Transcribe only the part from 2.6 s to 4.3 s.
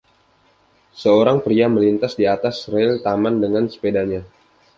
rail taman dengan sepedanya.